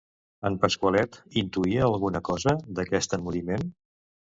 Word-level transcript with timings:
En 0.49 0.55
Pasqualet 0.63 1.21
intuïa 1.43 1.85
alguna 1.91 2.25
cosa, 2.33 2.59
d'aquest 2.81 3.19
emmudiment? 3.23 3.73